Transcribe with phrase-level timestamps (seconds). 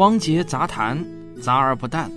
[0.00, 1.04] 汪杰杂谈，
[1.42, 2.10] 杂而不淡。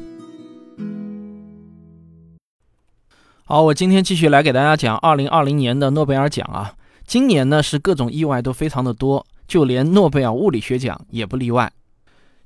[3.43, 6.75] 好，我今天继续来给大家讲二零二零年的诺贝尔奖啊。
[7.05, 11.69] 今年呢是各种意外都非常的多，就连诺贝尔物理学奖也不例外。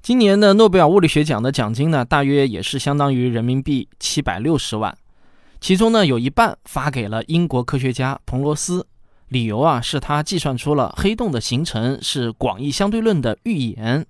[0.02, 4.98] 今年的诺贝尔物理学奖的奖金呢，大约也是相当于人民币七百六十万，
[5.62, 8.88] 其中呢有一半发给了英国科学家彭罗斯。
[9.28, 14.08] 理由啊，是他计算出了黑洞的形成是广义相对论的预言。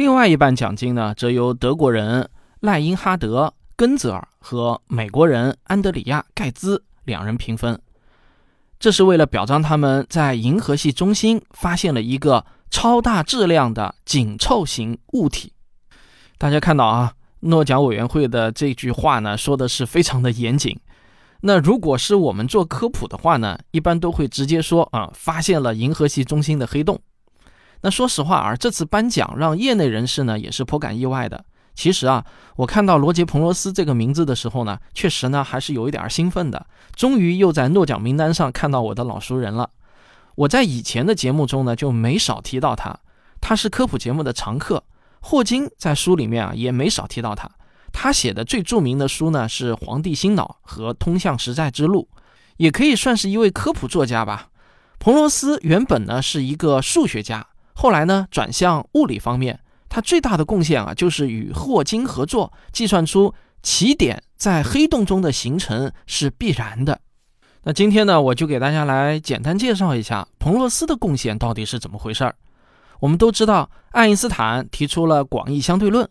[0.00, 7.78] 另外一半奖金呢，则由德国人赖因哈德·根泽尔和美国人安德里亚·盖兹两人平分。
[8.78, 15.52] 这是为了表彰他们在银河系中心发现了一个超大质量的紧凑型物体。
[16.38, 20.80] 大家看到啊，诺奖委员会的这句话呢，说的是非常的严谨。
[21.42, 26.98] 那如果是我们做科普的话呢，一般都会直接说啊，发现了银河系中心的黑洞。
[27.82, 31.44] 那说实话啊，这次颁奖让业内人士呢也是颇感意外的。
[31.74, 32.24] 其实啊，
[32.56, 36.66] 我看到罗杰·彭罗斯这个名字的时候呢，确实呢还是有一点兴奋的。
[36.94, 39.70] 终于又在诺奖名单上看到我的老熟人了。
[40.34, 42.98] 我在以前的节目中呢就没少提到他，
[43.40, 44.84] 他是科普节目的常客。
[45.20, 47.50] 霍金在书里面啊也没少提到他。
[47.92, 52.08] 他写的最著名的书呢是《黄帝心脑》和《通向实在之路》，
[52.56, 54.48] 也可以算是一位科普作家吧。
[54.98, 57.46] 彭罗斯原本呢是一个数学家，
[57.80, 59.58] 后来呢转向物理方面。
[59.88, 67.00] 他最大的贡献啊就是与霍金合作，计算出奇点在黑洞中的形成是必然的。
[67.62, 72.34] 那今天呢，我就给大家来简单介绍一下彭罗斯的贡献到底是怎么回事儿。
[73.00, 76.06] 我们都知道，爱因斯坦提出了广义相对论。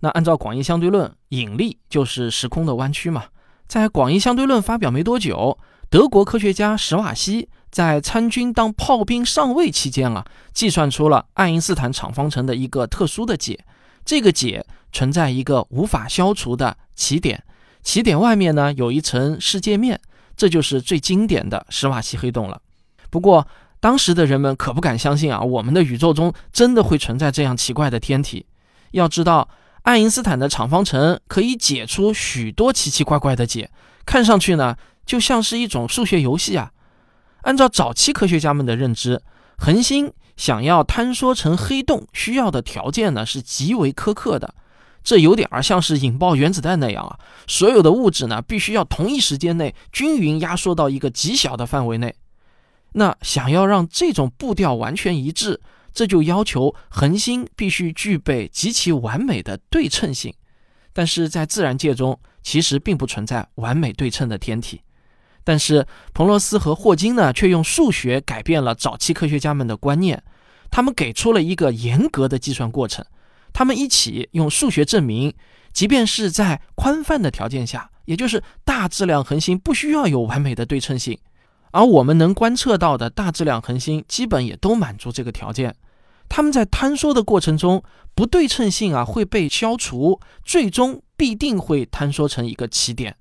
[0.00, 3.24] 那按照广义相对论，引力就是时空的弯曲嘛。
[3.66, 13.64] 在广义相对论发表没多久，德国科学家史瓦西在参军当炮兵上尉期间啊，计算出了爱因斯坦场方程的一个特殊的解。
[14.04, 17.42] 这个解存在一个无法消除的奇点，
[17.82, 20.00] 奇点外面呢有一层世界面，
[20.36, 22.62] 这就是最经典的史瓦西黑洞了。
[23.10, 23.44] 不过
[23.80, 28.46] 当时的人们可不敢相信啊，我们的宇宙中真的会存在这样奇怪的天体。
[28.92, 29.48] 要知道。
[29.82, 33.70] 爱因斯坦的场方程可以解出许多奇奇怪怪的解，
[34.06, 36.70] 看上去呢就像是一种数学游戏啊。
[37.44, 39.22] 按照早期科学家们的认知，
[39.56, 44.54] 恒星想要坍缩成黑洞需要的条件呢是极为苛刻的，
[45.02, 47.18] 这有点儿像是引爆原子弹那样啊。
[47.46, 52.14] 所有的物质呢必须要同一时间内均匀压缩到一个极小的范围内。
[52.92, 55.60] 那想要让这种步调完全一致。
[55.92, 60.34] 这就要求恒星必须具备极其完美的对称性，
[60.92, 64.80] 但是在自然界中其实并不存在完美对称的天体。
[65.44, 70.22] 但是彭罗斯和霍金呢，却用数学改变了早期科学家们的观念。
[70.70, 73.04] 他们给出了一个严格的计算过程，
[73.52, 75.32] 他们一起用数学证明，
[75.72, 81.16] 即便是在宽泛的条件下，也就是大质量恒星不需要有完美的对称性，
[81.70, 85.76] 而我们能观测到的大质量恒星基本也都满足这个条件。
[86.28, 87.84] 他们在坍缩的过程中，
[88.14, 93.14] 不对称性啊会被消除，最终必定会坍缩成一个奇点。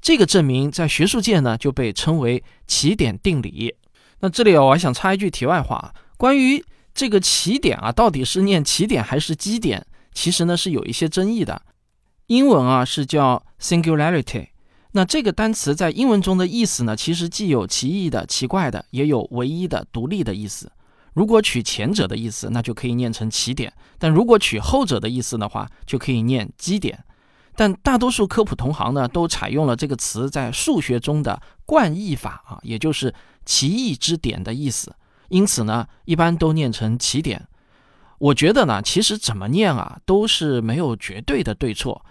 [0.00, 3.74] 这个证明在学术界呢就被称为奇点定理。
[4.20, 11.62] 那这里我还想插一句题外话，关于这个奇点啊到底是念奇点还是基点，其实呢是有一些争议的。
[12.26, 14.48] 英文啊是叫 singularity，
[14.92, 20.70] 那这个单词在英文中的意思呢，其实既有奇异的、奇怪的，也有唯一的、独立的意思。
[21.12, 27.02] 如果取前者的意思，那就可以念成起点；但如果取后者的意思的话，就可以念基点。
[27.56, 34.94] 但大多数科普同行呢，都采用了这个词在数学中的惯译法啊，也就是奇异之点的意思。
[35.28, 37.46] 因此呢，一般都念成起点。
[38.18, 42.04] 我觉得呢，其实怎么念啊，都是没有绝对的对错。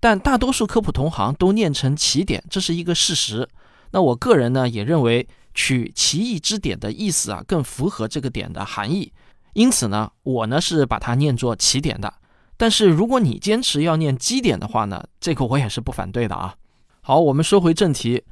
[0.00, 3.48] 但大多数科普同行都念成起点，这是一个事实。
[3.90, 5.28] 那我个人呢，也认为。
[5.56, 9.12] 取奇异之点的意思啊，更符合这个点的含义。
[9.52, 12.12] 因此呢，我呢是把它念作起点的。
[12.56, 16.54] 但是如果你坚持要念基点的话呢，这个我也是不反对的啊。
[17.00, 18.22] 好，我们说回正题。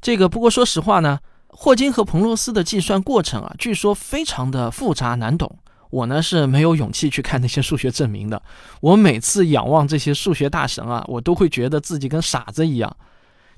[0.00, 5.58] 这个不过说实话呢，霍金和彭罗斯的计算过程啊，据说非常的复杂难懂。
[5.90, 8.42] 我呢是没有勇气去看那些数学证明的。
[8.80, 12.94] 我每次仰望这些数学大神啊，我都会觉得自己跟傻子一样。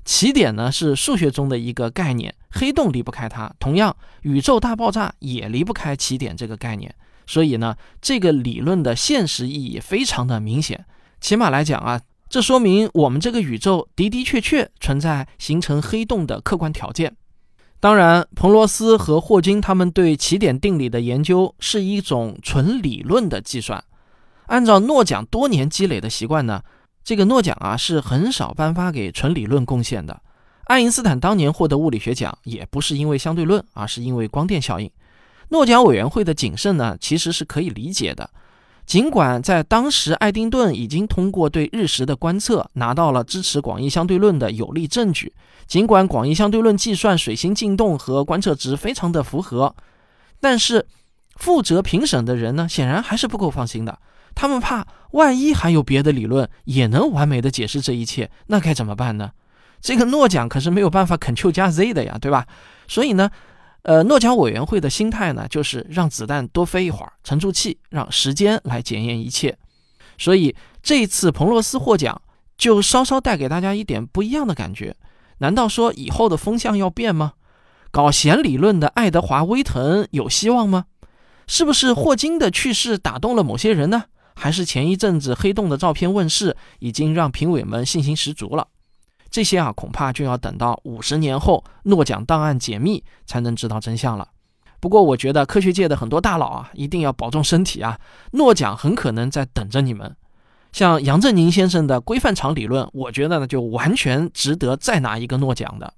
[0.05, 6.95] 起点呢是数学中的一个概念，黑洞离不开它，同样宇宙大爆炸也离不开起点这个概念。
[7.25, 10.85] 所以呢，这个理论的现实意义非常的明显。
[11.19, 17.15] 起码来讲啊，这说明我们这个宇宙的的确确存在形成黑洞的客观条件。
[17.79, 23.83] 当然，彭罗斯和霍金他们对起点定理的研究是一种纯理论的计算。
[24.47, 26.61] 按照诺奖多年积累的习惯呢，
[27.03, 30.21] 这个诺奖啊是很少颁发给纯理论贡献的。
[30.65, 34.89] 爱因斯坦当年获得物理学奖也不是因为相对论，而是因为光电效应。
[35.51, 38.29] 诺奖委员会的谨慎呢，其实是可以理解的。
[38.85, 45.33] 尽管在当时，爱丁顿已经通过对日食的观测拿到了支持广义相对论的有力证据，
[45.67, 49.75] 尽管广义相对论计算水星进动和观测值非常的符合，
[50.39, 50.87] 但是
[51.35, 53.99] 负责评审的人呢，显然还是不够放心的。
[54.33, 59.31] 他们怕，万一还有别的理论也能完美的解释这一切，那该怎么办呢？
[59.81, 62.45] 这个诺奖可是没有办法 Ctrl 加 Z 的呀，对吧？
[62.87, 63.29] 所以呢，
[63.83, 69.57] 呃，诺奖委员会的心态呢，就是让子弹多飞一会儿，沉住气，让时间来检验一切。
[70.17, 72.21] 所以这一次彭罗斯获奖，
[72.57, 74.95] 就稍稍带给大家一点不一样的感觉。
[75.39, 77.33] 难道说以后的风向要变吗？
[77.89, 80.85] 搞弦理论的爱德华·威腾有希望吗？
[81.47, 84.03] 是不是霍金的去世打动了某些人呢？
[84.35, 88.67] 还是前一阵子黑洞的照片问世，已经让评委们信心十足了？
[89.31, 94.27] 这些啊，恐怕就要等到五十年后诺奖档案解密才能知道真相了。
[94.81, 97.97] 不过，我觉得科学界的很多大佬啊，一定要保重身体啊！
[98.31, 100.15] 诺奖很可能在等着你们。
[100.73, 105.93] 像杨振宁先生的规范场理论，我觉得呢，就完全值得再拿一个诺奖的。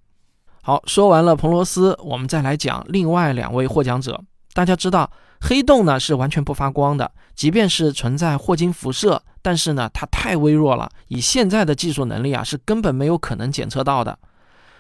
[0.62, 4.22] 好，说完了彭罗斯，我们再来讲另外两位获奖者。
[4.54, 5.10] 大家知道。
[5.46, 14.18] 黑洞呢是完全不发光的，即便是存在霍金辐射，但是呢它太微弱了，以现在的技术能力啊是根本没有可能检测到的。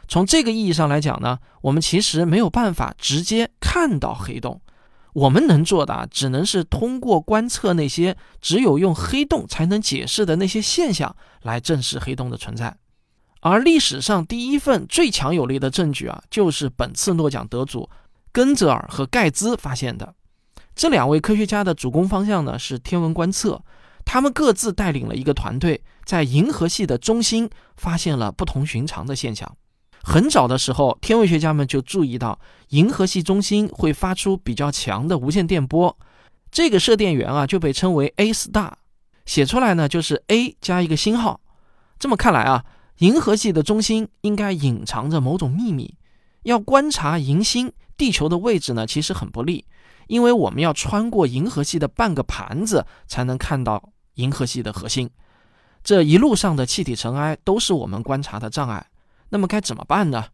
[0.07, 4.59] 从这个意义上来讲呢，我们其实没有办法直接看到黑洞，
[5.13, 12.75] 我们能做的啊只能是通过观测那些只有用黑洞才能解释的那些现象来证实黑洞的存在。
[13.41, 17.89] 而历史上第一份最强有力的证据啊，就是本次诺奖得主
[18.31, 20.15] 根泽尔和盖兹发现的。
[20.75, 23.61] 这两位科学家的主攻方向呢是天文观测，
[24.05, 29.57] 他们各自带领了一个团队，在银河系的中心发现了不同寻常的现象。
[30.03, 32.37] 很早的时候，天文学家们就注意到
[32.69, 35.97] 银河系中心会发出比较强的无线电波，
[36.51, 38.73] 这个射电源啊就被称为 A star，
[39.25, 41.39] 写出来呢就是 A 加一个星号。
[41.97, 42.65] 这么看来啊，
[42.97, 45.95] 银河系的中心应该隐藏着某种秘密。
[46.43, 49.65] 要观察银星，地球的位置呢其实很不利。
[50.07, 55.09] 因为我们要穿过银河系的半个盘子，才能看到银河系的核心。
[55.83, 58.85] 这一路上的气体尘埃都是我们观察的障碍。
[59.29, 60.25] 那么该怎么办呢？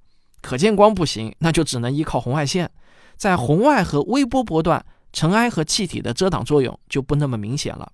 [0.41, 2.69] 可见光不行，那就只能依靠红外线。
[3.17, 7.91] 在红外和微波波段，尘埃和气体的遮挡作用就不那么明显了。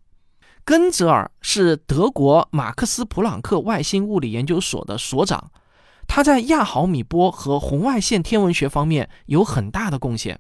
[0.64, 5.52] 根泽尔是德国马克思普朗克外星物理研究所的所长，
[6.08, 10.40] 他在亚毫米波和红外线天文学方面有很大的贡献。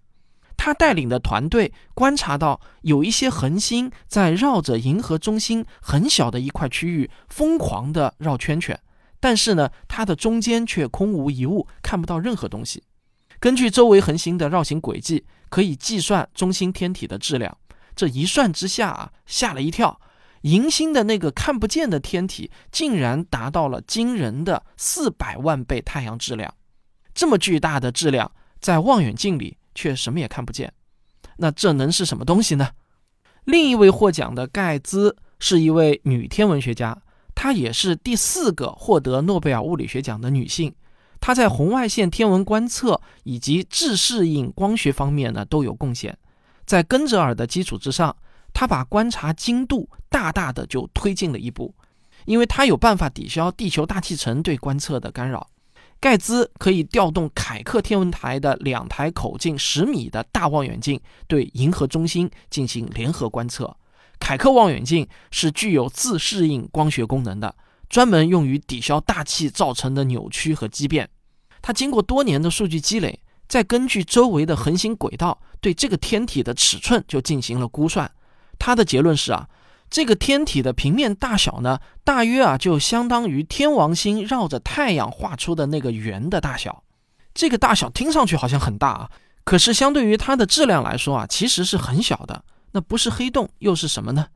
[0.57, 8.79] 他带领的团队观察到，有一些恒星在绕着银河中心很小的一块区域疯狂地绕圈圈，
[9.19, 12.83] 但是呢，它的中间却空无一物，看不到任何东西。
[13.39, 17.55] 根据周围恒星的绕行轨迹，可以计算中心天体的质量。
[17.95, 19.99] 这一算之下啊，吓了一跳，
[20.41, 26.53] 银星的那个看不见的天体竟然达到了惊人的四百万倍太阳质量。
[27.13, 29.57] 这么巨大的质量，在望远镜里。
[29.75, 30.73] 却什么也看不见，
[31.37, 32.69] 那这能是什么东西呢？
[33.43, 36.99] 另一位获奖的盖兹是一位女天文学家，
[37.35, 40.73] 她也是第四个获得诺贝尔物理学奖的女性。
[41.19, 46.17] 她在红外线天文观测以及自适应光学方面呢都有贡献。
[46.65, 48.15] 在根泽尔的基础之上，
[48.53, 51.75] 她把观察精度大大的就推进了一步，
[52.25, 55.47] 因为她有办法抵消地球大气层对观测的干扰。
[56.05, 63.75] 盖兹可以调动凯克天文台的两台口径十米的大望远镜，对银河中心进行联合观测。
[64.19, 67.55] 凯克望远镜是具有自适应光学功能的，
[67.89, 71.09] 专门用于抵消大气造成的扭曲和畸变。
[71.63, 78.11] 它经过多年的数据积累，再根据周围的恒星轨道对这个天体的尺寸就进行了估算。
[78.59, 79.49] 它的结论是啊。
[79.89, 86.83] 这个天体的平面大小呢，大约啊就相当于天王星绕着太阳画出的那个圆的大小。
[87.33, 89.09] 这个大小听上去好像很大啊，
[89.43, 92.43] 可是相对于它的质量来说啊，其实是很小的。
[92.71, 94.27] 那不是黑洞又是什么呢？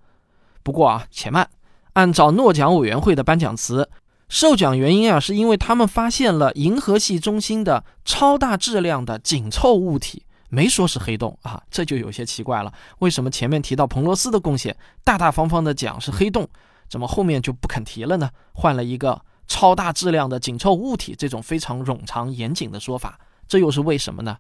[0.64, 1.50] 不过啊，且慢。
[1.94, 3.90] 按照诺奖委员会的颁奖词，
[4.30, 10.24] 受奖原因啊，是因为他们发现了银河系中心的超大质量的紧凑物体。
[10.50, 12.74] 没说是黑洞啊，这就有些奇怪了。
[13.00, 16.48] 为什么前面提到彭罗斯的贡献，大大方方的讲是黑洞，
[16.90, 18.30] 怎么后面就不肯提了呢？
[18.54, 24.38] 换了一个超大质量的紧凑物体这种非常冗长严谨的说法，这又是为什么呢？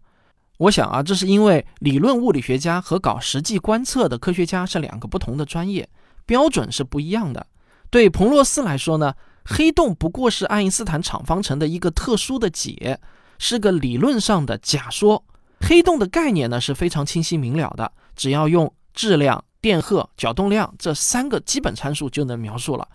[0.57, 5.87] 我想啊，这是因为理论物理学家和搞实际观测的科学家是两个不同的专业。
[6.25, 7.47] 标准是不一样的。
[7.89, 12.99] 对彭罗斯来说呢，黑洞不过是爱因斯坦场方程的一个特殊的解，
[13.39, 15.23] 是个理论上的假说。
[15.69, 22.87] 黑洞的概念呢是非常清晰明了的，只要用质量、电荷、角动量这三个基本参数就能描述了。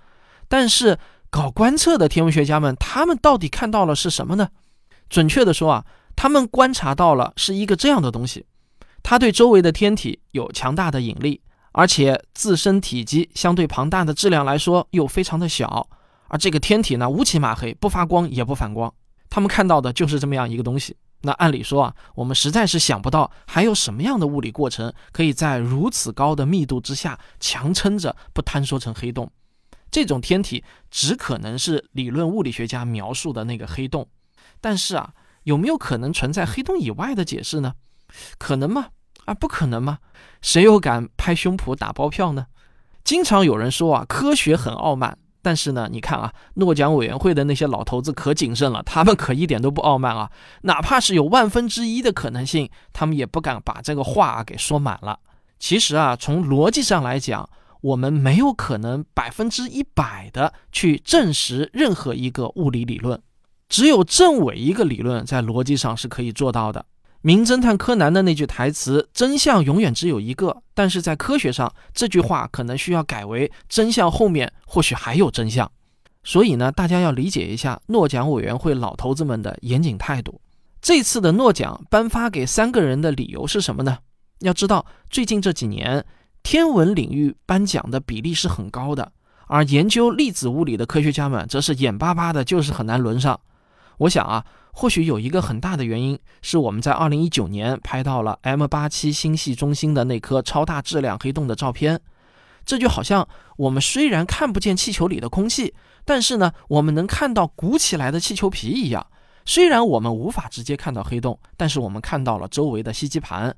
[0.48, 0.98] 但是
[1.30, 4.48] 搞观测的天文学家们，他们到底看到了是什么呢？
[5.08, 5.84] 准确的说啊，
[6.16, 8.44] 他们观察到了是一个这样的东西，
[9.04, 11.40] 它对周围的天体有强大的引力，
[11.70, 15.88] 而且自身体积相对庞大的质量来说又非常的小，
[16.26, 18.92] 而这个天体呢乌漆嘛黑，不发光也不反光。
[19.30, 20.96] 他们看到的就是这么样一个东西。
[21.24, 29.30] 那按理说啊，我们实在是想不到还有什么样的物理过程可以在如此高的密度之下强撑着不坍缩成黑洞。
[29.90, 34.06] 这种天体只可能是理论物理学家描述的那个黑洞。
[34.60, 35.12] 但是啊，
[35.44, 37.74] 有没有可能存在黑洞以外的解释呢？
[38.38, 38.88] 可能吗？
[39.24, 39.98] 啊，不可能吗？
[40.42, 42.46] 谁又敢拍胸脯打包票呢？
[43.02, 45.18] 经常有人说啊，科学很傲慢。
[45.44, 50.30] 但是呢，你看啊，诺奖委员会的那些老头子可谨慎了，他们可一点都不傲慢啊，
[50.62, 55.20] 哪怕是有万分之一的可能性，他们也不敢把这个话给说满了。
[55.58, 57.46] 其实啊，从逻辑上来讲，
[57.82, 63.20] 我们没有可能百分之一百的去证实任何一个物理理论，
[63.68, 66.86] 只有证伪一个理论，在逻辑上是可以做到的。
[67.26, 75.72] 名侦探柯南的那句台词：“真相永远只有一个。”但是在科学上，这句话可能需要改为：“真相后面或许还有真相。”
[76.22, 80.38] 所以呢，大家要理解一下诺奖委员会老头子们的严谨态度。
[80.82, 83.96] 这次的诺奖颁发给三个人的理由是什么呢？
[84.40, 86.04] 要知道，最近这几年
[86.42, 89.10] 天文领域颁奖的比例是很高的，
[89.46, 93.40] 而研究粒子物理的科学家们则是眼巴巴的，就是很难轮上。
[93.96, 94.44] 我想啊。
[94.76, 102.00] 或许有一个很大的原因，是我们在二零一九年拍到了 M 八七星系中心的那颗超大质量黑洞的照片。
[102.66, 109.06] 这就好像我们虽然看不见气球里的空气，但是呢，我们能看到鼓起来的气球皮一样。
[109.44, 113.54] 虽然我们无法直接看到黑洞，但是我们看到了周围的吸积盘。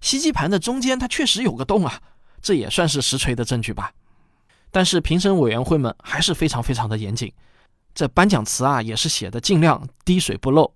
[0.00, 2.00] 吸积盘的中间它确实有个洞啊，
[2.42, 3.92] 这也算是实锤的证据吧。
[4.70, 7.32] 但是评审委员会们还是非常非常的严谨。
[7.98, 10.72] 这颁奖词啊，也是写的尽量滴水不漏，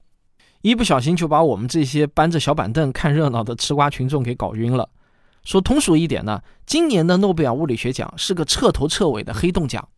[0.62, 4.88] 一不小心就把我们这些搬着小板凳看热闹的吃瓜群众给搞晕了。
[5.44, 9.88] 说通俗一点呢，今年的诺贝尔物理学奖是个彻头彻尾的黑洞奖。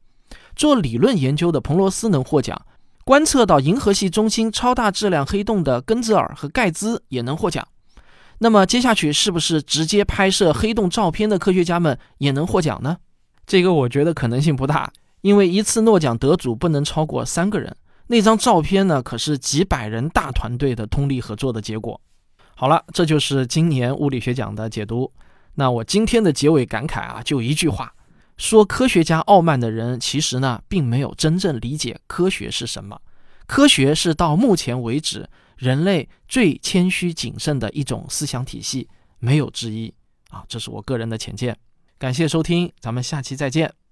[0.54, 2.61] 做理论研究的彭罗斯能获奖，
[3.07, 7.66] 观测到银河系中心超大质量黑洞的根泽尔和盖兹也能获奖。
[8.37, 12.99] 那么接下去是不是直接拍摄黑洞照片的科学家们也能获奖呢？
[13.47, 14.93] 这个我觉得可能性不大。
[15.25, 17.75] 因为一次诺奖得主不能超过三个人，
[18.09, 21.99] 那张照片呢，可是几百人大团队的通力合作的结果。
[22.54, 25.11] 好了，这就是今年物理学奖的解读。
[25.54, 27.95] 那我今天的结尾感慨啊，就一句话：
[28.37, 33.00] 说科学家傲慢的人，其实呢，并没有真正理解科学是什么。
[33.47, 35.26] 科学是到目前为止
[35.57, 38.90] 人类最谦虚谨慎的一种思想体系，
[39.21, 39.95] 没有之一
[40.28, 40.45] 啊。
[40.47, 41.57] 这是我个人的浅见。
[41.97, 43.84] 感谢收听，咱们下期再见。